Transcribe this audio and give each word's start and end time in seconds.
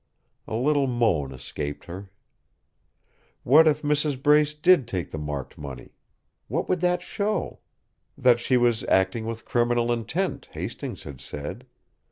A 0.47 0.55
little 0.55 0.87
moan 0.87 1.31
escaped 1.31 1.85
her. 1.85 2.09
What 3.43 3.67
if 3.67 3.83
Mrs. 3.83 4.19
Brace 4.23 4.55
did 4.55 4.87
take 4.87 5.11
the 5.11 5.19
marked 5.19 5.59
money? 5.59 5.91
What 6.47 6.67
would 6.67 6.79
that 6.79 7.03
show? 7.03 7.59
That 8.17 8.39
she 8.39 8.57
was 8.57 8.83
acting 8.85 9.27
with 9.27 9.45
criminal 9.45 9.91
intent, 9.91 10.49
Hastings 10.53 11.03
had 11.03 11.21
said. 11.21 11.67